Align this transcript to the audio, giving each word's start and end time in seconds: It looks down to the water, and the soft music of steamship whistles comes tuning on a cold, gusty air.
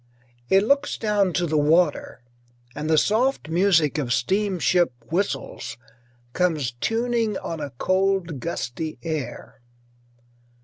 It 0.49 0.63
looks 0.63 0.97
down 0.97 1.31
to 1.33 1.45
the 1.45 1.59
water, 1.59 2.23
and 2.75 2.89
the 2.89 2.97
soft 2.97 3.49
music 3.49 3.99
of 3.99 4.11
steamship 4.11 4.91
whistles 5.11 5.77
comes 6.33 6.71
tuning 6.71 7.37
on 7.37 7.59
a 7.59 7.69
cold, 7.77 8.39
gusty 8.39 8.97
air. 9.03 9.61